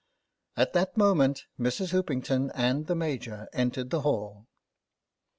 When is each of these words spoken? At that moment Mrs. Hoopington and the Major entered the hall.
At 0.57 0.73
that 0.73 0.97
moment 0.97 1.45
Mrs. 1.59 1.91
Hoopington 1.91 2.49
and 2.55 2.87
the 2.87 2.95
Major 2.95 3.47
entered 3.53 3.91
the 3.91 4.01
hall. 4.01 4.47